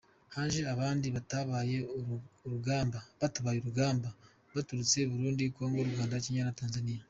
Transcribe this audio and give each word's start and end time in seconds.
Haje 0.35 0.61
abandi 0.73 1.07
batabaye 1.15 1.77
urugamba 2.45 2.99
baturutse 4.55 4.99
Burundi, 5.11 5.43
Congo, 5.55 5.79
Rwanda, 5.91 6.23
Kenya 6.23 6.43
na 6.45 6.57
Tanzania. 6.59 6.99